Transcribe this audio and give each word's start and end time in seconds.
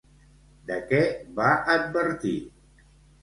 De 0.69 0.77
què 0.91 1.01
va 1.41 1.51
advertir? 1.75 2.33